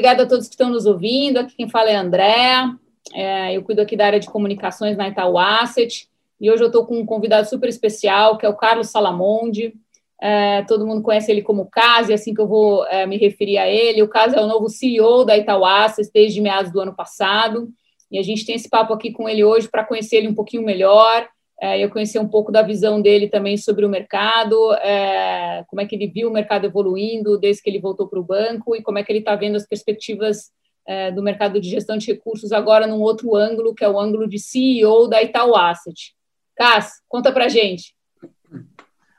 obrigada 0.00 0.22
a 0.22 0.26
todos 0.26 0.48
que 0.48 0.54
estão 0.54 0.70
nos 0.70 0.86
ouvindo. 0.86 1.36
Aqui 1.36 1.54
quem 1.54 1.68
fala 1.68 1.90
é 1.90 1.94
André. 1.94 2.64
É, 3.12 3.54
eu 3.54 3.62
cuido 3.62 3.82
aqui 3.82 3.94
da 3.94 4.06
área 4.06 4.18
de 4.18 4.30
comunicações 4.30 4.96
na 4.96 5.06
Itaú 5.06 5.36
Asset. 5.36 6.08
E 6.40 6.50
hoje 6.50 6.62
eu 6.62 6.68
estou 6.68 6.86
com 6.86 6.98
um 6.98 7.04
convidado 7.04 7.46
super 7.46 7.68
especial, 7.68 8.38
que 8.38 8.46
é 8.46 8.48
o 8.48 8.56
Carlos 8.56 8.88
Salamonde. 8.88 9.74
É, 10.18 10.62
todo 10.62 10.86
mundo 10.86 11.02
conhece 11.02 11.30
ele 11.30 11.42
como 11.42 11.68
Case, 11.70 12.14
assim 12.14 12.32
que 12.32 12.40
eu 12.40 12.48
vou 12.48 12.86
é, 12.86 13.04
me 13.06 13.18
referir 13.18 13.58
a 13.58 13.68
ele. 13.68 14.02
O 14.02 14.08
Case 14.08 14.34
é 14.34 14.40
o 14.40 14.46
novo 14.46 14.70
CEO 14.70 15.22
da 15.22 15.36
Itaú 15.36 15.66
Asset 15.66 16.10
desde 16.14 16.40
meados 16.40 16.72
do 16.72 16.80
ano 16.80 16.96
passado. 16.96 17.68
E 18.10 18.18
a 18.18 18.22
gente 18.22 18.46
tem 18.46 18.54
esse 18.54 18.70
papo 18.70 18.94
aqui 18.94 19.12
com 19.12 19.28
ele 19.28 19.44
hoje 19.44 19.68
para 19.68 19.84
conhecer 19.84 20.16
ele 20.16 20.28
um 20.28 20.34
pouquinho 20.34 20.64
melhor, 20.64 21.28
é, 21.60 21.78
eu 21.84 21.90
conhecer 21.90 22.18
um 22.18 22.28
pouco 22.28 22.50
da 22.50 22.62
visão 22.62 23.02
dele 23.02 23.28
também 23.28 23.56
sobre 23.58 23.84
o 23.84 23.88
mercado, 23.88 24.72
é, 24.76 25.62
como 25.68 25.82
é 25.82 25.86
que 25.86 25.94
ele 25.94 26.06
viu 26.06 26.30
o 26.30 26.32
mercado 26.32 26.64
evoluindo 26.64 27.38
desde 27.38 27.62
que 27.62 27.68
ele 27.68 27.78
voltou 27.78 28.08
para 28.08 28.18
o 28.18 28.24
banco 28.24 28.74
e 28.74 28.82
como 28.82 28.98
é 28.98 29.04
que 29.04 29.12
ele 29.12 29.18
está 29.18 29.36
vendo 29.36 29.56
as 29.56 29.66
perspectivas 29.66 30.50
é, 30.86 31.12
do 31.12 31.22
mercado 31.22 31.60
de 31.60 31.68
gestão 31.68 31.98
de 31.98 32.06
recursos 32.06 32.50
agora 32.50 32.86
num 32.86 33.00
outro 33.00 33.36
ângulo, 33.36 33.74
que 33.74 33.84
é 33.84 33.88
o 33.88 34.00
ângulo 34.00 34.26
de 34.26 34.38
CEO 34.38 35.06
da 35.06 35.22
Itaú 35.22 35.54
Asset. 35.54 36.14
Cass, 36.56 37.02
conta 37.06 37.30
para 37.30 37.48
gente. 37.48 37.94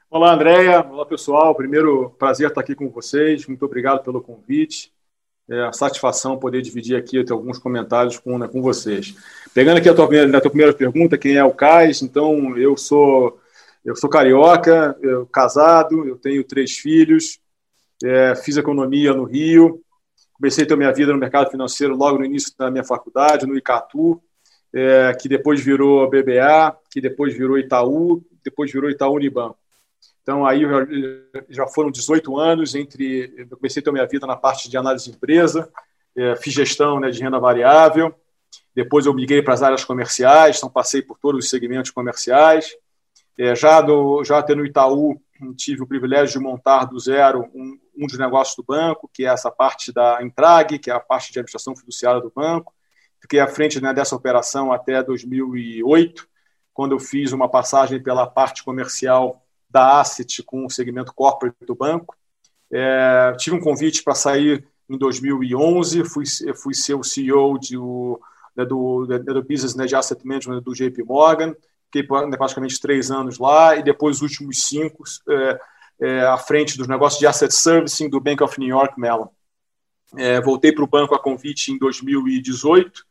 Olá, 0.10 0.34
Andréia. 0.34 0.86
Olá, 0.92 1.06
pessoal. 1.06 1.56
Primeiro, 1.56 2.10
prazer 2.18 2.50
estar 2.50 2.62
aqui 2.62 2.76
com 2.76 2.90
vocês. 2.90 3.48
Muito 3.48 3.64
obrigado 3.64 4.04
pelo 4.04 4.20
convite. 4.20 4.92
É 5.52 5.64
a 5.64 5.74
satisfação 5.74 6.40
poder 6.40 6.62
dividir 6.62 6.96
aqui 6.96 7.24
alguns 7.30 7.60
comentários 7.60 8.18
com, 8.18 8.38
né, 8.38 8.48
com 8.48 8.62
vocês. 8.62 9.14
Pegando 9.54 9.80
aqui 9.80 9.90
a 9.90 9.94
tua, 9.94 10.06
a 10.06 10.42
tua 10.42 10.50
primeira 10.50 10.74
pergunta, 10.74 11.18
quem 11.18 11.36
é 11.36 11.44
o 11.44 11.54
Cais? 11.54 12.02
Então, 12.02 12.58
eu 12.58 12.78
sou 12.78 13.38
eu 13.84 13.96
sou 13.96 14.10
carioca, 14.10 14.96
eu, 15.02 15.26
casado, 15.26 16.08
eu 16.08 16.16
tenho 16.16 16.44
três 16.44 16.78
filhos, 16.78 17.40
é, 18.04 18.36
fiz 18.36 18.56
economia 18.56 19.12
no 19.12 19.24
Rio, 19.24 19.82
comecei 20.34 20.64
a 20.64 20.68
ter 20.68 20.78
minha 20.78 20.94
vida 20.94 21.12
no 21.12 21.18
mercado 21.18 21.50
financeiro 21.50 21.96
logo 21.96 22.20
no 22.20 22.26
início 22.26 22.54
da 22.58 22.70
minha 22.70 22.84
faculdade, 22.84 23.48
no 23.48 23.58
Icatu, 23.58 24.22
é, 24.74 25.14
que 25.20 25.28
depois 25.28 25.60
virou 25.60 26.08
BBA, 26.10 26.78
que 26.92 27.02
depois 27.02 27.34
virou 27.34 27.58
Itaú, 27.58 28.24
depois 28.44 28.72
virou 28.72 28.90
Itaú 28.90 29.16
Unibanco. 29.16 29.58
Então, 30.22 30.46
aí 30.46 30.62
já 31.50 31.68
foram 31.68 31.90
18 31.90 32.38
anos 32.38 32.76
entre. 32.76 33.34
Eu 33.38 33.58
comecei 33.58 33.82
a 33.82 33.84
ter 33.84 33.92
minha 33.92 34.08
vida 34.08 34.28
na 34.28 34.36
parte 34.36 34.70
de 34.70 34.78
análise 34.78 35.06
de 35.06 35.16
empresa, 35.16 35.70
é, 36.16 36.36
fiz 36.36 36.54
gestão 36.54 37.00
né, 37.00 37.10
de 37.10 37.22
renda 37.22 37.40
variável, 37.40 38.14
depois 38.76 39.06
eu 39.06 39.14
migrei 39.14 39.42
para 39.42 39.54
as 39.54 39.64
áreas 39.64 39.84
comerciais, 39.84 40.58
então 40.58 40.70
passei 40.70 41.02
por 41.02 41.18
todos 41.18 41.46
os 41.46 41.50
segmentos 41.50 41.92
comerciais. 41.92 42.76
É, 43.38 43.56
já, 43.56 43.82
do, 43.82 44.24
já 44.24 44.38
até 44.38 44.54
no 44.54 44.66
Itaú, 44.66 45.20
tive 45.58 45.82
o 45.82 45.88
privilégio 45.88 46.40
de 46.40 46.46
montar 46.46 46.86
do 46.86 47.00
zero 47.00 47.50
um, 47.54 47.78
um 47.98 48.06
dos 48.06 48.18
negócios 48.18 48.56
do 48.56 48.64
banco, 48.64 49.10
que 49.12 49.26
é 49.26 49.30
essa 49.30 49.50
parte 49.50 49.92
da 49.92 50.22
Intrag, 50.22 50.78
que 50.78 50.92
é 50.92 50.94
a 50.94 51.00
parte 51.00 51.32
de 51.32 51.40
administração 51.40 51.76
fiduciária 51.76 52.22
do 52.22 52.32
banco. 52.34 52.74
Fiquei 53.20 53.40
à 53.40 53.48
frente 53.48 53.82
né, 53.82 53.94
dessa 53.94 54.16
operação 54.16 54.72
até 54.72 55.02
2008, 55.04 56.28
quando 56.74 56.94
eu 56.94 57.00
fiz 57.00 57.32
uma 57.32 57.50
passagem 57.50 58.02
pela 58.02 58.28
parte 58.28 58.64
comercial 58.64 59.41
da 59.72 60.02
Asset 60.02 60.44
com 60.44 60.66
o 60.66 60.70
segmento 60.70 61.14
corporate 61.14 61.66
do 61.66 61.76
banco. 61.76 62.16
É, 62.72 63.34
tive 63.38 63.56
um 63.56 63.62
convite 63.62 64.04
para 64.04 64.16
sair 64.16 64.68
em 64.90 64.98
2011, 64.98 66.04
fui, 66.06 66.26
fui 66.56 66.74
ser 66.74 66.96
o 66.96 67.04
CEO 67.04 67.58
de, 67.58 67.78
o, 67.78 68.20
né, 68.56 68.66
do, 68.66 69.06
né, 69.08 69.20
do 69.20 69.44
Business 69.44 69.76
né, 69.76 69.86
de 69.86 69.96
Asset 69.96 70.26
Management 70.26 70.62
do 70.62 70.74
JP 70.74 71.04
Morgan, 71.04 71.56
fiquei 71.86 72.08
né, 72.28 72.38
praticamente 72.38 72.80
três 72.80 73.10
anos 73.10 73.40
lá, 73.40 73.76
e 73.76 73.84
depois 73.84 74.18
os 74.18 74.22
últimos 74.22 74.64
cinco 74.64 75.04
é, 75.30 75.60
é, 76.02 76.22
à 76.22 76.38
frente 76.38 76.78
dos 76.78 76.88
negócios 76.88 77.20
de 77.20 77.28
Asset 77.28 77.54
Servicing 77.54 78.10
do 78.10 78.20
Bank 78.20 78.44
of 78.44 78.60
New 78.60 78.70
York 78.70 79.00
Mellon. 79.00 79.28
É, 80.18 80.42
voltei 80.42 80.74
para 80.74 80.84
o 80.84 80.88
banco 80.88 81.16
a 81.16 81.20
convite 81.20 81.72
em 81.72 81.78
2018, 81.78 83.06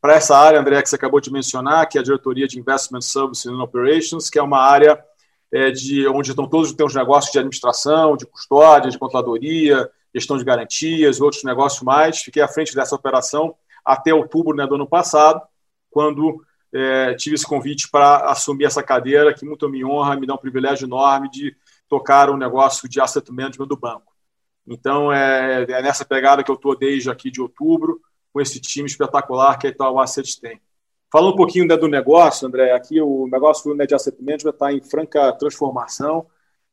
para 0.00 0.14
essa 0.14 0.36
área, 0.36 0.58
André, 0.58 0.80
que 0.82 0.88
você 0.88 0.96
acabou 0.96 1.20
de 1.20 1.30
mencionar, 1.30 1.86
que 1.86 1.98
é 1.98 2.00
a 2.00 2.04
diretoria 2.04 2.48
de 2.48 2.58
Investment 2.58 3.02
Services 3.02 3.46
and 3.46 3.62
Operations, 3.62 4.30
que 4.30 4.38
é 4.38 4.42
uma 4.42 4.58
área 4.58 4.98
é, 5.52 5.70
de 5.70 6.06
onde 6.08 6.30
estão 6.30 6.46
todos 6.46 6.72
os 6.72 6.94
negócios 6.94 7.32
de 7.32 7.38
administração, 7.38 8.16
de 8.16 8.26
custódia, 8.26 8.90
de 8.90 8.98
controladoria, 8.98 9.90
gestão 10.14 10.36
de 10.36 10.44
garantias, 10.44 11.20
outros 11.20 11.44
negócios 11.44 11.82
mais. 11.82 12.18
Fiquei 12.18 12.42
à 12.42 12.48
frente 12.48 12.74
dessa 12.74 12.94
operação 12.94 13.54
até 13.84 14.12
outubro 14.14 14.56
né, 14.56 14.66
do 14.66 14.74
ano 14.74 14.86
passado, 14.86 15.40
quando 15.90 16.44
é, 16.72 17.14
tive 17.14 17.34
esse 17.34 17.46
convite 17.46 17.88
para 17.90 18.30
assumir 18.30 18.64
essa 18.64 18.82
cadeira, 18.82 19.34
que 19.34 19.44
muito 19.44 19.68
me 19.68 19.84
honra, 19.84 20.16
me 20.16 20.26
dá 20.26 20.34
um 20.34 20.38
privilégio 20.38 20.86
enorme 20.86 21.28
de 21.30 21.56
tocar 21.88 22.30
o 22.30 22.34
um 22.34 22.36
negócio 22.36 22.88
de 22.88 23.00
asset 23.00 23.30
management 23.32 23.66
do 23.66 23.76
banco. 23.76 24.12
Então, 24.66 25.12
é, 25.12 25.62
é 25.62 25.82
nessa 25.82 26.04
pegada 26.04 26.44
que 26.44 26.50
eu 26.50 26.54
estou 26.54 26.76
desde 26.76 27.10
aqui 27.10 27.30
de 27.30 27.40
outubro, 27.40 28.00
com 28.32 28.40
esse 28.40 28.60
time 28.60 28.86
espetacular 28.86 29.58
que 29.58 29.66
a 29.66 29.70
Itaú 29.70 29.98
Asset 29.98 30.40
tem. 30.40 30.60
Falando 31.12 31.32
um 31.32 31.36
pouquinho 31.36 31.66
né, 31.66 31.76
do 31.76 31.88
negócio, 31.88 32.46
André, 32.46 32.70
aqui 32.72 33.00
o 33.00 33.26
negócio 33.26 33.74
né, 33.74 33.84
de 33.84 33.94
asset 33.94 34.16
management 34.22 34.52
está 34.52 34.72
em 34.72 34.80
franca 34.80 35.32
transformação. 35.32 36.26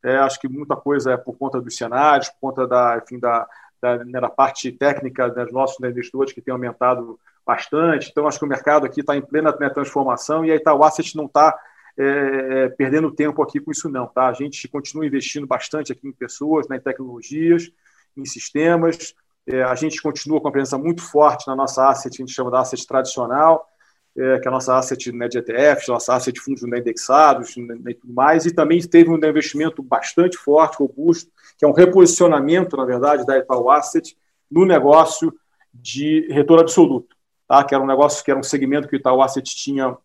É, 0.03 0.16
acho 0.18 0.40
que 0.40 0.48
muita 0.48 0.75
coisa 0.75 1.14
é 1.14 1.18
por 1.18 1.36
conta 1.36 1.59
dos 1.59 1.75
cenários, 1.75 2.30
por 2.30 2.40
conta 2.40 2.68
da, 2.68 3.02
enfim, 3.03 3.20
da, 3.20 3.48
da, 3.81 4.06
né, 4.06 4.22
da 4.22 4.30
parte 4.30 4.72
técnica 4.72 5.28
dos 5.28 5.52
nossos 5.52 5.80
investidores 5.84 6.34
que 6.34 6.42
tem 6.42 6.52
aumentado 6.52 7.20
bastante. 7.44 8.09
Então, 8.12 8.28
acho 8.28 8.38
que 8.38 8.46
o 8.46 8.48
mercado 8.48 8.86
aqui 8.86 9.02
está 9.02 9.18
em 9.18 9.22
plena 9.24 9.56
né, 9.59 9.70
transformação 9.72 10.46
e 10.46 10.52
a 10.52 10.56
Itaú 10.56 10.84
Asset 10.84 11.18
não 11.18 11.25
está 11.25 11.58
é, 11.98 12.04
é, 12.04 12.69
perdendo 12.69 13.09
tempo 13.09 13.42
aqui 13.42 13.59
com 13.59 13.72
isso, 13.72 13.90
não. 13.90 14.06
Tá? 14.06 14.28
A 14.28 14.34
gente 14.34 14.68
continua 14.68 15.08
investindo 15.08 15.48
bastante 15.48 15.92
aqui 15.92 16.08
em 16.08 16.14
pessoas, 16.14 16.68
né, 16.68 16.78
em 16.78 16.81
tecnologias, 16.81 17.72
em 18.16 18.24
sistemas. 18.24 19.16
É, 19.48 19.64
a 19.64 19.74
gente 19.74 20.00
continua 20.00 20.40
com 20.40 20.48
a 20.48 20.52
presença 20.52 20.78
muito 20.78 21.02
forte 21.02 21.48
na 21.48 21.56
nossa 21.56 21.90
asset, 21.90 22.16
a 22.16 22.24
gente 22.24 22.36
chama 22.36 22.52
da 22.52 22.59
asset 22.59 22.86
tradicional 22.86 23.68
é, 24.17 24.39
que 24.39 24.47
é 24.47 24.50
a 24.50 24.51
nossa 24.51 24.75
asset 24.75 25.11
né, 25.11 25.28
de 25.28 25.38
ETFs, 25.38 25.88
nossa 25.88 26.16
asset 26.16 26.33
de 26.33 26.41
fundos 26.41 26.63
né, 26.63 26.79
indexados 26.79 27.55
né, 27.55 27.78
e 27.89 27.94
tudo 27.94 28.13
mais, 28.13 28.45
e 28.47 28.51
também 28.53 28.79
teve 28.81 29.11
um 29.11 29.16
investimento 29.16 29.83
bastante 29.83 30.38
forte, 30.38 30.79
robusto, 30.79 31.31
que 31.55 31.63
é 31.63 31.67
um 31.67 31.72
reposicionamento, 31.72 32.75
na 32.75 32.83
verdade, 32.83 33.25
da 33.25 33.38
Itaú 33.38 33.69
Asset 33.69 34.17
no 34.50 34.66
negócio 34.66 35.31
de 35.72 36.27
retorno 36.31 36.63
absoluto, 36.63 37.16
tá? 37.47 37.63
que 37.63 37.75
era 37.75 37.83
um 37.83 37.88
negócio, 37.88 38.23
que 38.23 38.31
era 38.31 38.39
um 38.39 38.44
segmento 38.44 38.88
que 38.88 38.95
o 38.95 38.97
Itaú 38.97 39.22
Asset 39.22 39.56
tinha 39.56 39.95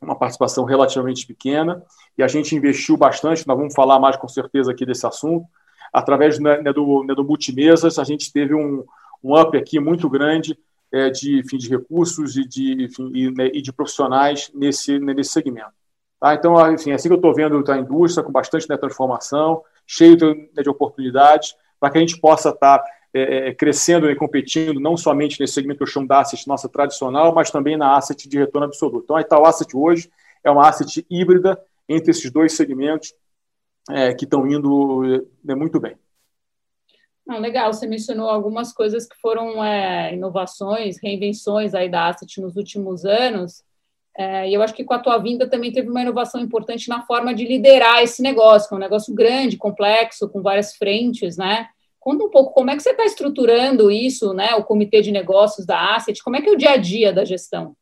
uma 0.00 0.18
participação 0.18 0.64
relativamente 0.64 1.26
pequena, 1.26 1.82
e 2.16 2.22
a 2.22 2.28
gente 2.28 2.56
investiu 2.56 2.96
bastante, 2.96 3.46
nós 3.46 3.56
vamos 3.56 3.74
falar 3.74 3.98
mais 3.98 4.16
com 4.16 4.28
certeza 4.28 4.72
aqui 4.72 4.86
desse 4.86 5.06
assunto, 5.06 5.46
através 5.92 6.38
né, 6.38 6.62
do, 6.72 7.04
né, 7.04 7.14
do 7.14 7.22
Multimesas, 7.22 7.98
a 7.98 8.04
gente 8.04 8.32
teve 8.32 8.54
um, 8.54 8.82
um 9.22 9.38
up 9.38 9.56
aqui 9.58 9.78
muito 9.78 10.08
grande 10.08 10.58
é, 10.92 11.10
de, 11.10 11.40
enfim, 11.40 11.56
de 11.56 11.68
recursos 11.68 12.36
e 12.36 12.46
de, 12.46 12.84
enfim, 12.84 13.10
e, 13.14 13.30
né, 13.30 13.50
e, 13.52 13.62
de 13.62 13.72
profissionais 13.72 14.50
nesse, 14.54 14.98
nesse 14.98 15.32
segmento. 15.32 15.72
Tá? 16.20 16.34
Então, 16.34 16.72
enfim, 16.72 16.90
é 16.90 16.94
assim 16.94 17.08
que 17.08 17.14
eu 17.14 17.16
estou 17.16 17.34
vendo 17.34 17.64
a 17.70 17.78
indústria 17.78 18.22
com 18.22 18.30
bastante 18.30 18.68
né, 18.68 18.76
transformação, 18.76 19.62
cheio 19.86 20.16
de, 20.16 20.26
né, 20.54 20.62
de 20.62 20.68
oportunidades, 20.68 21.54
para 21.80 21.90
que 21.90 21.98
a 21.98 22.00
gente 22.00 22.20
possa 22.20 22.50
estar 22.50 22.78
tá, 22.78 22.84
é, 23.14 23.48
é, 23.48 23.54
crescendo 23.54 24.10
e 24.10 24.14
competindo 24.14 24.78
não 24.78 24.96
somente 24.96 25.40
nesse 25.40 25.54
segmento 25.54 25.78
que 25.78 25.82
eu 25.82 25.88
chamo 25.88 26.06
da 26.06 26.20
asset 26.20 26.46
nossa 26.46 26.68
tradicional, 26.68 27.34
mas 27.34 27.50
também 27.50 27.76
na 27.76 27.96
asset 27.96 28.28
de 28.28 28.38
retorno 28.38 28.66
absoluto. 28.66 29.04
Então, 29.04 29.16
a 29.16 29.20
Itaú 29.20 29.44
Asset 29.44 29.76
hoje 29.76 30.10
é 30.44 30.50
uma 30.50 30.68
asset 30.68 31.04
híbrida 31.10 31.60
entre 31.88 32.10
esses 32.10 32.30
dois 32.30 32.52
segmentos 32.52 33.12
é, 33.90 34.14
que 34.14 34.24
estão 34.24 34.46
indo 34.46 35.26
é, 35.48 35.54
muito 35.54 35.80
bem. 35.80 35.96
Não, 37.26 37.38
legal, 37.38 37.72
você 37.72 37.86
mencionou 37.86 38.28
algumas 38.28 38.72
coisas 38.72 39.06
que 39.06 39.16
foram 39.20 39.64
é, 39.64 40.12
inovações, 40.14 40.98
reinvenções 41.00 41.74
aí 41.74 41.88
da 41.88 42.08
Asset 42.08 42.40
nos 42.40 42.56
últimos 42.56 43.04
anos, 43.04 43.62
é, 44.16 44.48
e 44.48 44.54
eu 44.54 44.62
acho 44.62 44.74
que 44.74 44.84
com 44.84 44.92
a 44.92 44.98
tua 44.98 45.16
vinda 45.18 45.48
também 45.48 45.72
teve 45.72 45.88
uma 45.88 46.02
inovação 46.02 46.40
importante 46.40 46.88
na 46.88 47.02
forma 47.02 47.34
de 47.34 47.46
liderar 47.46 48.02
esse 48.02 48.20
negócio, 48.20 48.68
que 48.68 48.74
é 48.74 48.76
um 48.76 48.80
negócio 48.80 49.14
grande, 49.14 49.56
complexo, 49.56 50.28
com 50.28 50.42
várias 50.42 50.76
frentes, 50.76 51.36
né? 51.36 51.68
Conta 51.98 52.24
um 52.24 52.30
pouco 52.30 52.52
como 52.52 52.70
é 52.70 52.76
que 52.76 52.82
você 52.82 52.90
está 52.90 53.04
estruturando 53.04 53.90
isso, 53.90 54.34
né? 54.34 54.54
O 54.56 54.64
comitê 54.64 55.00
de 55.00 55.10
negócios 55.10 55.64
da 55.64 55.94
Asset, 55.94 56.22
como 56.22 56.36
é 56.36 56.42
que 56.42 56.50
é 56.50 56.52
o 56.52 56.58
dia 56.58 56.72
a 56.72 56.76
dia 56.76 57.12
da 57.12 57.24
gestão? 57.24 57.74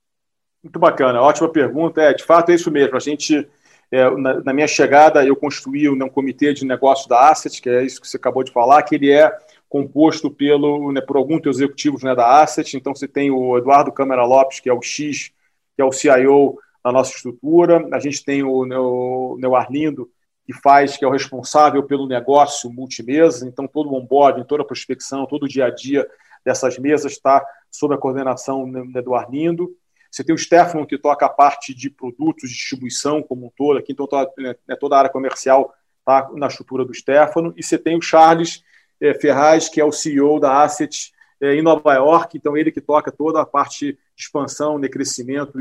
Muito 0.63 0.79
bacana, 0.79 1.23
ótima 1.23 1.49
pergunta. 1.49 2.01
É, 2.01 2.13
de 2.13 2.23
fato, 2.23 2.51
é 2.51 2.55
isso 2.55 2.71
mesmo. 2.71 2.97
A 2.97 3.01
gente 3.01 3.49
é, 3.91 4.09
na, 4.11 4.41
na, 4.41 4.53
minha 4.53 4.69
chegada, 4.69 5.25
eu 5.25 5.35
construí 5.35 5.89
um, 5.89 5.95
um 5.95 6.09
comitê 6.09 6.53
de 6.53 6.65
negócios 6.65 7.09
da 7.09 7.29
Asset, 7.29 7.61
que 7.61 7.69
é 7.69 7.85
isso 7.85 8.01
que 8.01 8.07
você 8.07 8.17
acabou 8.17 8.45
de 8.45 8.53
falar, 8.53 8.83
que 8.83 8.95
ele 8.95 9.11
é 9.11 9.37
composto 9.69 10.31
pelo, 10.31 10.93
né, 10.93 11.01
por 11.01 11.17
alguns 11.17 11.45
executivos 11.47 12.03
né, 12.03 12.15
da 12.15 12.41
Asset. 12.41 12.77
Então, 12.77 12.95
você 12.95 13.09
tem 13.09 13.31
o 13.31 13.59
Eduardo 13.59 13.93
Câmara 13.93 14.25
Lopes, 14.25 14.61
que 14.61 14.69
é 14.69 14.73
o 14.73 14.83
X, 14.83 15.33
que 15.77 15.83
é 15.83 15.85
o 15.85 15.93
CIO 15.93 16.59
da 16.85 16.93
nossa 16.93 17.15
estrutura. 17.15 17.89
A 17.93 17.99
gente 17.99 18.25
tem 18.25 18.43
o, 18.43 18.65
né, 18.65 18.79
o, 18.79 19.39
o 19.41 19.57
Arlindo, 19.57 20.09
que 20.47 20.53
faz, 20.53 20.97
que 20.97 21.05
é 21.05 21.09
o 21.09 21.13
responsável 21.13 21.83
pelo 21.83 22.07
negócio 22.07 22.71
multimesa. 22.71 23.47
Então, 23.47 23.67
todo 23.67 23.91
o 23.91 23.95
onboarding, 23.95 24.45
toda 24.45 24.63
a 24.63 24.67
prospecção, 24.67 25.27
todo 25.27 25.45
o 25.45 25.49
dia 25.49 25.67
a 25.67 25.71
dia 25.71 26.07
dessas 26.45 26.79
mesas 26.79 27.13
está 27.13 27.45
sob 27.71 27.95
a 27.95 27.99
coordenação 27.99 28.67
né, 28.67 29.03
do 29.03 29.15
Arlindo. 29.15 29.71
Você 30.11 30.25
tem 30.25 30.35
o 30.35 30.39
Stefano, 30.39 30.87
que 30.87 30.99
toca 30.99 31.27
a 31.27 31.29
parte 31.29 31.73
de 31.73 31.89
produtos, 31.89 32.51
distribuição 32.51 33.23
como 33.23 33.47
um 33.47 33.51
todo, 33.57 33.79
aqui, 33.79 33.93
então 33.93 34.07
toda, 34.07 34.31
né, 34.39 34.55
toda 34.79 34.97
a 34.97 34.99
área 34.99 35.11
comercial 35.11 35.73
está 36.01 36.29
na 36.35 36.49
estrutura 36.49 36.85
do 36.85 36.93
Stefano. 36.93 37.55
E 37.57 37.63
você 37.63 37.79
tem 37.79 37.97
o 37.97 38.03
Charles 38.03 38.65
é, 39.01 39.15
Ferraz, 39.15 39.69
que 39.69 39.81
é 39.81 39.85
o 39.85 39.93
CEO 39.93 40.41
da 40.41 40.63
Asset 40.63 41.13
é, 41.41 41.55
em 41.55 41.63
Nova 41.63 41.95
York, 41.95 42.37
então 42.37 42.57
ele 42.57 42.71
que 42.71 42.81
toca 42.81 43.11
toda 43.11 43.41
a 43.41 43.47
parte 43.47 43.93
de 43.93 44.23
expansão, 44.23 44.81
de 44.81 44.89
crescimento 44.89 45.59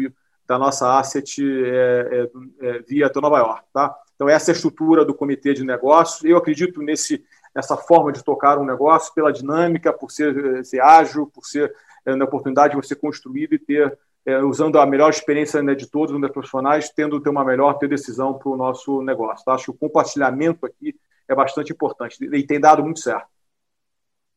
da 0.49 0.57
nossa 0.57 0.97
asset 0.97 1.41
é, 1.41 2.27
é, 2.59 2.67
é, 2.67 2.79
via 2.79 3.11
Nova 3.15 3.37
York. 3.37 3.63
Tá? 3.71 3.95
Então, 4.15 4.27
essa 4.27 4.49
é 4.49 4.53
a 4.53 4.55
estrutura 4.55 5.05
do 5.05 5.13
comitê 5.13 5.53
de 5.53 5.63
negócios. 5.63 6.25
Eu 6.25 6.37
acredito 6.37 6.81
nesse, 6.81 7.23
nessa 7.55 7.77
forma 7.77 8.11
de 8.11 8.23
tocar 8.23 8.57
um 8.57 8.65
negócio, 8.65 9.13
pela 9.13 9.31
dinâmica, 9.31 9.93
por 9.93 10.09
ser, 10.11 10.65
ser 10.65 10.81
ágil, 10.81 11.27
por 11.27 11.45
ser 11.45 11.73
é, 12.03 12.15
na 12.15 12.25
oportunidade 12.25 12.75
de 12.75 12.81
você 12.81 12.95
construir 12.95 13.47
e 13.53 13.59
ter, 13.59 13.95
é, 14.25 14.37
usando 14.39 14.79
a 14.79 14.85
melhor 14.85 15.09
experiência 15.09 15.61
né, 15.61 15.73
de 15.73 15.89
todos 15.89 16.15
os 16.15 16.31
profissionais, 16.31 16.89
tendo 16.89 17.19
ter 17.19 17.29
uma 17.29 17.43
melhor 17.43 17.77
ter 17.77 17.87
decisão 17.87 18.37
para 18.37 18.49
o 18.49 18.57
nosso 18.57 19.01
negócio. 19.01 19.43
Tá? 19.45 19.53
Acho 19.53 19.65
que 19.65 19.71
o 19.71 19.87
compartilhamento 19.89 20.65
aqui 20.65 20.95
é 21.27 21.35
bastante 21.35 21.71
importante 21.71 22.17
e 22.21 22.43
tem 22.45 22.59
dado 22.59 22.83
muito 22.83 22.99
certo. 22.99 23.27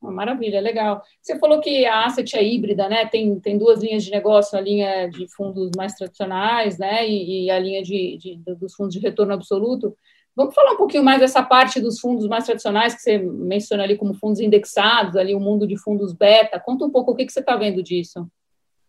Maravilha, 0.01 0.61
legal. 0.61 1.01
Você 1.21 1.39
falou 1.39 1.61
que 1.61 1.87
a 1.87 2.07
asset 2.07 2.37
é 2.37 2.43
híbrida, 2.43 2.89
né? 2.89 3.07
Tem, 3.07 3.39
tem 3.39 3.57
duas 3.57 3.81
linhas 3.81 4.03
de 4.03 4.11
negócio, 4.11 4.59
a 4.59 4.61
linha 4.61 5.09
de 5.09 5.29
fundos 5.33 5.71
mais 5.77 5.95
tradicionais, 5.95 6.77
né? 6.77 7.09
E, 7.09 7.45
e 7.45 7.51
a 7.51 7.59
linha 7.59 7.83
de, 7.83 8.19
de, 8.19 8.37
dos 8.57 8.75
fundos 8.75 8.93
de 8.93 9.01
retorno 9.01 9.33
absoluto. 9.33 9.97
Vamos 10.35 10.55
falar 10.55 10.73
um 10.73 10.77
pouquinho 10.77 11.05
mais 11.05 11.21
dessa 11.21 11.43
parte 11.43 11.81
dos 11.81 12.01
fundos 12.01 12.27
mais 12.27 12.45
tradicionais 12.45 12.95
que 12.95 13.03
você 13.03 13.19
menciona 13.19 13.85
ali 13.85 13.97
como 13.97 14.15
fundos 14.15 14.41
indexados, 14.41 15.15
ali 15.15 15.35
o 15.35 15.41
mundo 15.41 15.69
de 15.69 15.77
fundos 15.77 16.13
beta. 16.13 16.59
Conta 16.59 16.85
um 16.85 16.91
pouco 16.91 17.13
o 17.13 17.15
que, 17.15 17.25
que 17.25 17.33
você 17.33 17.41
está 17.41 17.55
vendo 17.55 17.83
disso. 17.83 18.27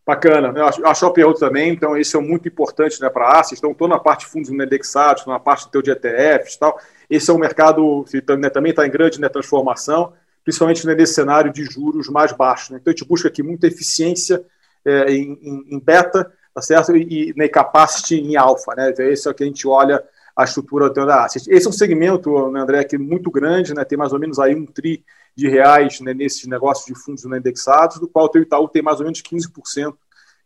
Bacana. 0.06 0.54
Eu 0.54 0.66
acho, 0.66 0.86
acho 0.86 1.08
o 1.08 1.34
também, 1.34 1.72
então 1.72 1.96
isso 1.96 2.18
é 2.18 2.20
muito 2.20 2.48
importante 2.48 3.00
né, 3.02 3.10
para 3.10 3.26
a 3.26 3.40
ASSES. 3.40 3.58
Então, 3.58 3.72
estou 3.72 3.88
na 3.88 3.98
parte 3.98 4.26
de 4.26 4.32
fundos 4.32 4.50
indexados, 4.50 5.22
estou 5.22 5.34
na 5.34 5.40
parte 5.40 5.66
do 5.66 5.72
teu 5.72 5.82
de 5.82 5.92
ETFs 5.92 6.56
e 6.56 6.60
tal. 6.60 6.78
Esse 7.10 7.32
é 7.32 7.34
um 7.34 7.38
mercado 7.38 8.04
que 8.10 8.22
né, 8.36 8.50
também 8.50 8.72
está 8.72 8.86
em 8.86 8.92
grande 8.92 9.22
né, 9.22 9.30
transformação, 9.30 10.12
principalmente 10.44 10.86
né, 10.86 10.94
nesse 10.94 11.14
cenário 11.14 11.54
de 11.54 11.64
juros 11.64 12.10
mais 12.10 12.34
baixos. 12.34 12.72
Né? 12.72 12.80
Então, 12.82 12.92
a 12.92 12.96
gente 12.96 13.08
busca 13.08 13.30
aqui 13.30 13.42
muita 13.42 13.68
eficiência 13.68 14.44
é, 14.84 15.10
em, 15.10 15.68
em, 15.72 15.80
beta, 15.80 16.30
tá 16.54 16.62
certo? 16.62 16.98
E, 16.98 17.30
e 17.30 17.34
né, 17.38 17.48
capacity 17.48 18.16
em 18.16 18.36
alfa. 18.36 18.76
Né? 18.76 18.90
Então, 18.90 19.06
esse 19.06 19.26
é 19.26 19.32
o 19.32 19.34
que 19.34 19.44
a 19.44 19.48
gente 19.48 19.66
olha 19.66 20.04
a 20.36 20.44
estrutura 20.44 20.90
da 20.90 21.24
Asset. 21.24 21.50
Esse 21.50 21.66
é 21.66 21.70
um 21.70 21.74
segmento, 21.74 22.52
né, 22.52 22.60
André, 22.60 22.84
que 22.84 22.96
é 22.98 23.00
muito 23.00 23.32
grande, 23.32 23.74
né, 23.74 23.86
tem 23.86 23.98
mais 23.98 24.12
ou 24.12 24.20
menos 24.20 24.40
aí 24.40 24.54
um 24.54 24.66
tri 24.66 25.06
de 25.36 25.48
reais 25.48 26.00
né, 26.00 26.14
nesses 26.14 26.46
negócios 26.46 26.86
de 26.86 26.96
fundos 26.96 27.26
né, 27.26 27.38
indexados, 27.38 28.00
do 28.00 28.08
qual 28.08 28.30
o 28.34 28.38
Itaú 28.38 28.68
tem 28.68 28.82
mais 28.82 29.00
ou 29.00 29.06
menos 29.06 29.22
15% 29.22 29.96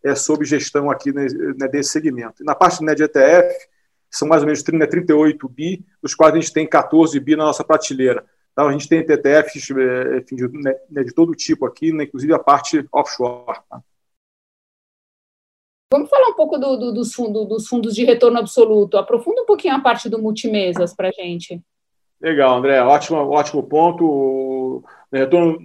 é, 0.03 0.15
sob 0.15 0.45
gestão 0.45 0.89
aqui 0.89 1.11
né, 1.11 1.27
né, 1.57 1.67
desse 1.67 1.89
segmento. 1.89 2.41
E 2.41 2.45
na 2.45 2.55
parte 2.55 2.83
né, 2.83 2.95
de 2.95 3.03
ETF, 3.03 3.67
são 4.09 4.27
mais 4.27 4.41
ou 4.41 4.45
menos 4.45 4.63
30, 4.63 4.87
38 4.87 5.49
bi, 5.49 5.85
dos 6.01 6.15
quais 6.15 6.33
a 6.33 6.39
gente 6.39 6.53
tem 6.53 6.67
14 6.67 7.19
bi 7.19 7.35
na 7.35 7.45
nossa 7.45 7.63
prateleira. 7.63 8.25
Então, 8.51 8.69
a 8.69 8.71
gente 8.71 8.89
tem 8.89 8.99
ETFs 8.99 9.69
é, 9.69 10.17
enfim, 10.17 10.35
de, 10.35 10.47
né, 10.47 10.73
de, 10.89 11.13
todo 11.13 11.35
tipo 11.35 11.65
aqui, 11.65 11.93
né, 11.93 12.05
inclusive 12.05 12.33
a 12.33 12.39
parte 12.39 12.83
offshore. 12.91 13.59
Tá? 13.69 13.81
Vamos 15.93 16.09
falar 16.09 16.29
um 16.29 16.33
pouco 16.33 16.57
do, 16.57 16.75
do, 16.75 16.91
dos, 16.91 17.13
fundos, 17.13 17.47
dos, 17.47 17.67
fundos, 17.67 17.93
de 17.93 18.03
retorno 18.03 18.39
absoluto. 18.39 18.97
Aprofunda 18.97 19.43
um 19.43 19.45
pouquinho 19.45 19.75
a 19.75 19.79
parte 19.79 20.09
do 20.09 20.19
multimesas 20.19 20.93
para 20.95 21.09
a 21.09 21.11
gente. 21.11 21.61
Legal, 22.19 22.57
André. 22.57 22.81
Ótimo, 22.81 23.17
ótimo 23.29 23.61
ponto. 23.61 24.03
O 25.11 25.15
retorno 25.15 25.59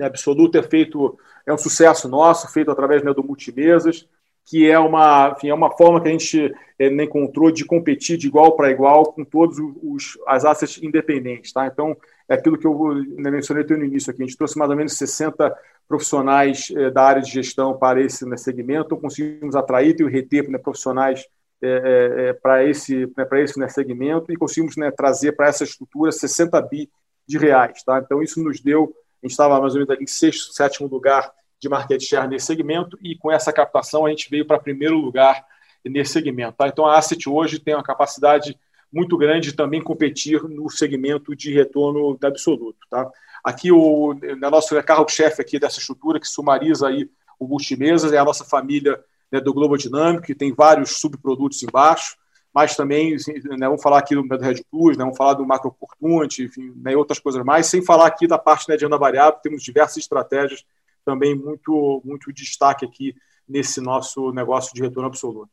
absoluto 0.00 0.58
é 0.58 0.62
feito, 0.62 1.18
é 1.46 1.52
um 1.52 1.58
sucesso 1.58 2.08
nosso, 2.08 2.52
feito 2.52 2.70
através 2.70 3.02
né, 3.02 3.12
do 3.12 3.24
multimesas, 3.24 4.06
que 4.44 4.70
é 4.70 4.78
uma, 4.78 5.34
enfim, 5.36 5.48
é 5.48 5.54
uma 5.54 5.70
forma 5.76 6.00
que 6.00 6.08
a 6.08 6.12
gente 6.12 6.54
é, 6.78 6.86
encontrou 6.86 7.50
de 7.50 7.64
competir 7.64 8.16
de 8.16 8.28
igual 8.28 8.54
para 8.54 8.70
igual 8.70 9.12
com 9.12 9.24
todos 9.24 9.58
os, 9.82 10.16
as 10.26 10.44
assets 10.44 10.80
independentes. 10.82 11.52
Tá? 11.52 11.66
Então, 11.66 11.96
é 12.28 12.34
aquilo 12.34 12.56
que 12.56 12.66
eu 12.66 12.94
né, 12.94 13.30
mencionei 13.30 13.64
no 13.64 13.84
início 13.84 14.12
aqui. 14.12 14.22
A 14.22 14.26
gente 14.26 14.36
trouxe 14.36 14.56
mais 14.56 14.70
ou 14.70 14.76
menos 14.76 14.96
60 14.96 15.56
profissionais 15.88 16.72
eh, 16.76 16.90
da 16.90 17.02
área 17.02 17.22
de 17.22 17.30
gestão 17.30 17.76
para 17.76 18.00
esse 18.00 18.26
né, 18.26 18.36
segmento, 18.36 18.86
então 18.86 19.00
conseguimos 19.00 19.54
atrair 19.54 19.96
e 20.00 20.08
reter 20.08 20.48
né, 20.48 20.58
profissionais 20.58 21.24
eh, 21.62 22.30
eh, 22.30 22.32
para 22.34 22.64
esse, 22.64 23.06
né, 23.16 23.26
esse 23.34 23.58
né, 23.58 23.68
segmento 23.68 24.32
e 24.32 24.36
conseguimos 24.36 24.76
né, 24.76 24.90
trazer 24.90 25.32
para 25.32 25.48
essa 25.48 25.64
estrutura 25.64 26.10
60 26.10 26.60
bi 26.62 26.90
de 27.26 27.38
reais. 27.38 27.82
Tá? 27.82 27.98
Então, 27.98 28.22
isso 28.22 28.42
nos 28.42 28.60
deu, 28.60 28.94
a 29.22 29.26
gente 29.26 29.32
estava 29.32 29.60
mais 29.60 29.74
ou 29.74 29.80
menos 29.80 30.00
em 30.00 30.06
sexto, 30.06 30.52
sétimo 30.52 30.88
lugar 30.88 31.32
de 31.58 31.68
market 31.68 32.02
share 32.02 32.28
nesse 32.28 32.46
segmento 32.46 32.98
e 33.02 33.16
com 33.16 33.32
essa 33.32 33.52
captação 33.52 34.04
a 34.04 34.10
gente 34.10 34.28
veio 34.30 34.46
para 34.46 34.58
primeiro 34.58 34.98
lugar 34.98 35.44
nesse 35.84 36.12
segmento. 36.12 36.56
Tá? 36.56 36.68
Então, 36.68 36.86
a 36.86 36.98
Asset 36.98 37.28
hoje 37.28 37.58
tem 37.58 37.74
uma 37.74 37.82
capacidade 37.82 38.58
muito 38.92 39.16
grande 39.16 39.50
de 39.50 39.56
também 39.56 39.82
competir 39.82 40.42
no 40.42 40.70
segmento 40.70 41.34
de 41.34 41.52
retorno 41.52 42.16
absoluto. 42.22 42.78
Tá? 42.90 43.10
Aqui, 43.42 43.70
o 43.72 44.14
né, 44.14 44.50
nosso 44.50 44.80
carro-chefe 44.82 45.40
aqui 45.40 45.58
dessa 45.58 45.78
estrutura, 45.78 46.20
que 46.20 46.26
sumariza 46.26 46.88
aí 46.88 47.10
o 47.38 47.46
multimesas, 47.46 48.12
é 48.12 48.18
a 48.18 48.24
nossa 48.24 48.44
família 48.44 48.98
né, 49.30 49.40
do 49.40 49.52
Globo 49.52 49.76
Dinâmico, 49.76 50.26
que 50.26 50.34
tem 50.34 50.52
vários 50.52 50.98
subprodutos 50.98 51.62
embaixo, 51.62 52.16
mas 52.56 52.74
também, 52.74 53.14
né, 53.58 53.66
vamos 53.66 53.82
falar 53.82 53.98
aqui 53.98 54.14
do, 54.14 54.22
do 54.22 54.38
Red 54.38 54.62
Plus, 54.70 54.96
né, 54.96 55.04
vamos 55.04 55.18
falar 55.18 55.34
do 55.34 55.44
Macro 55.44 55.68
Opportunity, 55.68 56.44
enfim, 56.44 56.72
né, 56.76 56.96
outras 56.96 57.18
coisas 57.18 57.44
mais, 57.44 57.66
sem 57.66 57.84
falar 57.84 58.06
aqui 58.06 58.26
da 58.26 58.38
parte 58.38 58.66
né, 58.66 58.78
de 58.78 58.84
renda 58.84 58.96
variável, 58.96 59.38
temos 59.42 59.62
diversas 59.62 59.98
estratégias 59.98 60.64
também 61.04 61.34
muito, 61.34 62.00
muito 62.02 62.32
destaque 62.32 62.86
aqui 62.86 63.14
nesse 63.46 63.78
nosso 63.78 64.32
negócio 64.32 64.74
de 64.74 64.80
retorno 64.80 65.06
absoluto. 65.06 65.50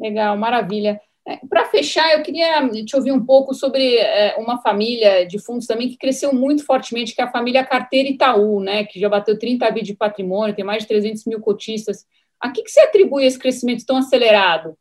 Legal, 0.00 0.34
maravilha. 0.38 0.98
É, 1.28 1.36
Para 1.46 1.66
fechar, 1.66 2.14
eu 2.14 2.22
queria 2.22 2.66
te 2.82 2.96
ouvir 2.96 3.12
um 3.12 3.22
pouco 3.22 3.52
sobre 3.52 3.98
é, 3.98 4.36
uma 4.38 4.62
família 4.62 5.26
de 5.26 5.38
fundos 5.38 5.66
também 5.66 5.90
que 5.90 5.98
cresceu 5.98 6.32
muito 6.32 6.64
fortemente, 6.64 7.14
que 7.14 7.20
é 7.20 7.24
a 7.24 7.30
família 7.30 7.66
Carteira 7.66 8.08
Itaú, 8.08 8.60
né, 8.60 8.84
que 8.84 8.98
já 8.98 9.10
bateu 9.10 9.38
30 9.38 9.70
bi 9.72 9.82
de 9.82 9.94
patrimônio, 9.94 10.56
tem 10.56 10.64
mais 10.64 10.84
de 10.84 10.88
300 10.88 11.26
mil 11.26 11.38
cotistas. 11.38 12.06
A 12.40 12.50
que, 12.50 12.62
que 12.62 12.70
você 12.70 12.80
atribui 12.80 13.26
esse 13.26 13.38
crescimento 13.38 13.84
tão 13.84 13.98
acelerado? 13.98 14.74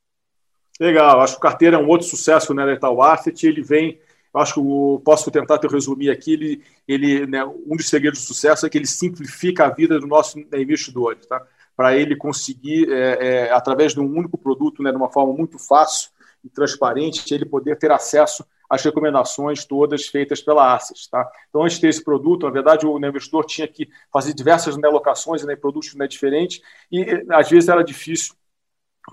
Legal, 0.80 1.22
acho 1.22 1.34
que 1.34 1.40
o 1.40 1.42
Carteira 1.42 1.78
é 1.78 1.80
um 1.80 1.88
outro 1.88 2.08
sucesso 2.08 2.54
né, 2.54 2.66
da 2.66 2.74
Itaú 2.74 3.02
Asset, 3.02 3.46
ele 3.46 3.62
vem, 3.62 4.00
acho 4.34 4.56
que 4.56 4.60
eu 4.60 5.02
posso 5.06 5.30
tentar 5.30 5.60
te 5.60 5.68
resumir 5.68 6.10
aqui, 6.10 6.34
ele, 6.34 6.64
ele 6.88 7.28
né, 7.28 7.46
um 7.46 7.75
dos 7.75 7.88
segredos 7.88 8.22
do 8.22 8.25
sucesso 8.25 8.66
é 8.66 8.70
que 8.70 8.78
ele 8.78 8.88
simplifica 8.88 9.66
a 9.66 9.70
vida 9.70 10.00
do 10.00 10.08
nosso 10.08 10.40
né, 10.40 10.62
investidor, 10.62 11.16
tá? 11.28 11.46
para 11.75 11.96
ele 11.96 12.16
conseguir, 12.16 12.92
é, 12.92 13.28
é, 13.48 13.52
através 13.52 13.94
de 13.94 14.00
um 14.00 14.06
único 14.06 14.38
produto, 14.38 14.81
né, 14.81 14.92
de 14.92 14.98
uma 14.98 15.12
forma 15.12 15.34
muito 15.34 15.60
fácil, 15.60 16.12
e 16.44 16.50
transparente, 16.50 17.34
ele 17.34 17.46
poder 17.46 17.78
ter 17.78 17.92
acesso 17.92 18.46
às 18.70 18.84
recomendações 18.84 19.64
todas 19.66 20.08
feitas 20.08 20.42
pela 20.42 20.75
ACES. 20.75 21.08
Tá? 21.08 21.25
Então, 21.50 21.63
antes 21.63 21.75
de 21.75 21.82
ter 21.82 21.88
esse 21.88 22.03
produto, 22.03 22.46
na 22.46 22.51
verdade, 22.51 22.86
o 22.86 22.98
investidor 22.98 23.46
tinha 23.46 23.68
que 23.68 23.88
fazer 24.12 24.34
diversas 24.34 24.77
alocações 24.84 25.44
em 25.44 25.56
produtos 25.56 25.96
né, 25.96 26.08
diferentes 26.08 26.62
e, 26.92 27.25
às 27.30 27.50
vezes, 27.50 27.70
era 27.70 27.84
difícil 27.84 28.36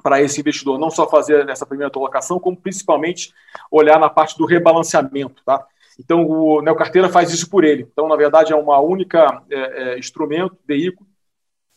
para 0.02 0.20
esse 0.22 0.40
investidor 0.40 0.78
não 0.78 0.90
só 0.90 1.08
fazer 1.08 1.48
essa 1.48 1.66
primeira 1.66 1.92
alocação, 1.94 2.38
como 2.38 2.56
principalmente 2.56 3.34
olhar 3.70 3.98
na 3.98 4.08
parte 4.08 4.38
do 4.38 4.46
rebalanceamento. 4.46 5.42
Tá? 5.44 5.66
Então, 5.98 6.26
o 6.26 6.62
Neocarteira 6.62 7.08
faz 7.08 7.32
isso 7.32 7.50
por 7.50 7.64
ele. 7.64 7.88
Então, 7.92 8.08
na 8.08 8.16
verdade, 8.16 8.52
é 8.52 8.56
uma 8.56 8.78
única 8.80 9.42
é, 9.50 9.56
é, 9.94 9.98
instrumento, 9.98 10.56
veículo, 10.66 11.08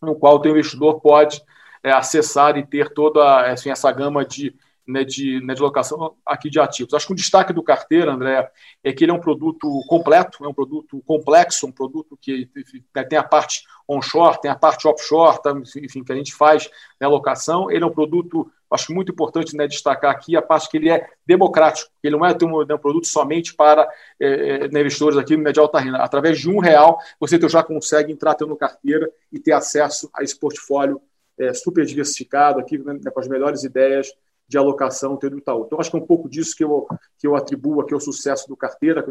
no 0.00 0.14
qual 0.14 0.40
o 0.40 0.48
investidor 0.48 1.00
pode 1.00 1.42
é, 1.82 1.90
acessar 1.92 2.56
e 2.56 2.64
ter 2.64 2.92
toda 2.92 3.52
assim, 3.52 3.70
essa 3.70 3.90
gama 3.92 4.24
de 4.24 4.54
né, 4.86 5.04
de, 5.04 5.40
né, 5.44 5.54
de 5.54 5.62
locação 5.62 6.14
aqui 6.26 6.50
de 6.50 6.60
ativos. 6.60 6.94
Acho 6.94 7.06
que 7.06 7.12
o 7.12 7.16
destaque 7.16 7.52
do 7.52 7.62
carteira, 7.62 8.12
André, 8.12 8.50
é 8.82 8.92
que 8.92 9.04
ele 9.04 9.12
é 9.12 9.14
um 9.14 9.20
produto 9.20 9.68
completo, 9.88 10.44
é 10.44 10.48
um 10.48 10.54
produto 10.54 11.02
complexo, 11.06 11.66
um 11.66 11.72
produto 11.72 12.18
que 12.20 12.48
né, 12.94 13.02
tem 13.04 13.18
a 13.18 13.22
parte 13.22 13.64
onshore, 13.88 14.40
tem 14.40 14.50
a 14.50 14.56
parte 14.56 14.86
offshore, 14.86 15.42
tá, 15.42 15.52
enfim, 15.76 16.04
que 16.04 16.12
a 16.12 16.16
gente 16.16 16.34
faz 16.34 16.70
né, 17.00 17.06
locação. 17.06 17.70
Ele 17.70 17.82
é 17.82 17.86
um 17.86 17.92
produto, 17.92 18.50
acho 18.70 18.92
muito 18.92 19.10
importante 19.10 19.56
né, 19.56 19.66
destacar 19.66 20.10
aqui 20.10 20.36
a 20.36 20.42
parte 20.42 20.68
que 20.68 20.76
ele 20.76 20.90
é 20.90 21.08
democrático. 21.26 21.90
Ele 22.02 22.16
não 22.16 22.26
é 22.26 22.36
um, 22.42 22.64
né, 22.66 22.74
um 22.74 22.78
produto 22.78 23.06
somente 23.06 23.54
para 23.54 23.88
é, 24.20 24.66
investidores 24.66 25.16
aqui 25.16 25.36
de 25.36 25.60
alta 25.60 25.78
renda. 25.78 25.98
Através 25.98 26.38
de 26.38 26.50
um 26.50 26.58
real, 26.58 26.98
você 27.18 27.38
já 27.48 27.62
consegue 27.62 28.12
entrar 28.12 28.34
tendo 28.34 28.54
carteira 28.56 29.10
e 29.32 29.38
ter 29.38 29.52
acesso 29.52 30.10
a 30.14 30.22
esse 30.22 30.38
portfólio 30.38 31.00
é, 31.38 31.52
super 31.52 31.84
diversificado 31.84 32.60
aqui, 32.60 32.78
né, 32.78 32.98
com 33.10 33.20
as 33.20 33.28
melhores 33.28 33.64
ideias 33.64 34.12
de 34.46 34.58
alocação 34.58 35.18
Itaú. 35.22 35.64
Então, 35.66 35.80
acho 35.80 35.90
que 35.90 35.96
é 35.96 36.00
um 36.00 36.06
pouco 36.06 36.28
disso 36.28 36.54
que 36.56 36.62
eu, 36.62 36.86
que 37.18 37.26
eu 37.26 37.34
atribuo 37.34 37.80
aqui 37.80 37.94
ao 37.94 38.00
sucesso 38.00 38.46
do 38.48 38.56
carteira, 38.56 39.04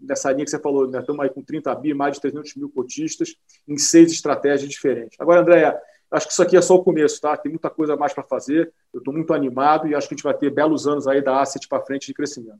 nessa 0.00 0.32
linha 0.32 0.44
que 0.44 0.50
você 0.50 0.58
falou, 0.58 0.88
né, 0.88 1.00
estamos 1.00 1.20
aí 1.22 1.30
com 1.30 1.42
30 1.42 1.74
bi, 1.76 1.94
mais 1.94 2.14
de 2.14 2.20
300 2.20 2.54
mil 2.56 2.70
cotistas, 2.70 3.34
em 3.68 3.78
seis 3.78 4.12
estratégias 4.12 4.68
diferentes. 4.68 5.18
Agora, 5.20 5.40
Andréia, 5.40 5.80
acho 6.10 6.26
que 6.26 6.32
isso 6.32 6.42
aqui 6.42 6.56
é 6.56 6.62
só 6.62 6.74
o 6.74 6.82
começo, 6.82 7.20
tá? 7.20 7.36
Tem 7.36 7.50
muita 7.50 7.70
coisa 7.70 7.96
mais 7.96 8.12
para 8.12 8.24
fazer, 8.24 8.72
eu 8.92 8.98
estou 8.98 9.14
muito 9.14 9.32
animado 9.32 9.86
e 9.86 9.94
acho 9.94 10.08
que 10.08 10.14
a 10.14 10.16
gente 10.16 10.24
vai 10.24 10.34
ter 10.34 10.50
belos 10.50 10.86
anos 10.86 11.06
aí 11.06 11.22
da 11.22 11.40
Asset 11.40 11.68
para 11.68 11.84
frente 11.84 12.06
de 12.06 12.14
crescimento. 12.14 12.58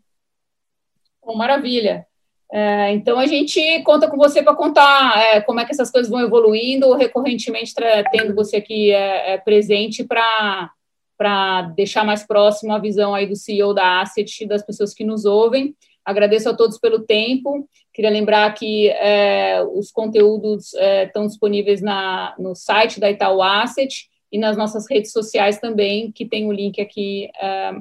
Bom, 1.22 1.36
maravilha. 1.36 2.06
É, 2.52 2.92
então 2.92 3.18
a 3.18 3.26
gente 3.26 3.80
conta 3.84 4.10
com 4.10 4.16
você 4.16 4.42
para 4.42 4.56
contar 4.56 5.16
é, 5.18 5.40
como 5.40 5.60
é 5.60 5.64
que 5.64 5.70
essas 5.70 5.90
coisas 5.90 6.10
vão 6.10 6.20
evoluindo, 6.20 6.94
recorrentemente 6.94 7.72
tendo 8.10 8.34
você 8.34 8.56
aqui 8.56 8.90
é, 8.90 9.34
é 9.34 9.38
presente 9.38 10.02
para 10.02 10.72
para 11.20 11.60
deixar 11.76 12.02
mais 12.02 12.26
próximo 12.26 12.72
a 12.72 12.78
visão 12.78 13.14
aí 13.14 13.26
do 13.26 13.36
CEO 13.36 13.74
da 13.74 14.00
Asset 14.00 14.42
e 14.42 14.48
das 14.48 14.62
pessoas 14.62 14.94
que 14.94 15.04
nos 15.04 15.26
ouvem. 15.26 15.76
Agradeço 16.02 16.48
a 16.48 16.54
todos 16.54 16.78
pelo 16.78 17.00
tempo. 17.00 17.68
Queria 17.92 18.10
lembrar 18.10 18.50
que 18.54 18.88
é, 18.88 19.62
os 19.62 19.92
conteúdos 19.92 20.72
é, 20.72 21.04
estão 21.04 21.26
disponíveis 21.26 21.82
na, 21.82 22.34
no 22.38 22.54
site 22.54 22.98
da 22.98 23.10
Itaú 23.10 23.42
Asset 23.42 24.08
e 24.32 24.38
nas 24.38 24.56
nossas 24.56 24.88
redes 24.88 25.12
sociais 25.12 25.58
também, 25.58 26.10
que 26.10 26.24
tem 26.24 26.46
o 26.46 26.48
um 26.48 26.52
link 26.54 26.80
aqui 26.80 27.28
é, 27.38 27.72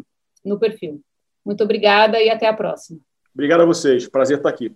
no 0.44 0.60
perfil. 0.60 1.00
Muito 1.46 1.64
obrigada 1.64 2.22
e 2.22 2.30
até 2.30 2.46
a 2.46 2.54
próxima. 2.54 3.00
Obrigado 3.34 3.62
a 3.62 3.66
vocês. 3.66 4.06
Prazer 4.10 4.36
estar 4.36 4.50
aqui. 4.50 4.76